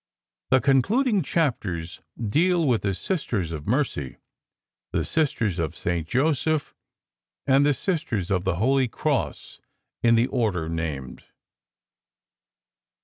[0.49, 4.17] The concluding chapters deal with the Sisters of Mercy,
[4.91, 6.07] the Sisters of St.
[6.07, 6.73] Joseph
[7.45, 9.61] and the Sisters of the Holy Cross
[10.01, 11.23] in the order named.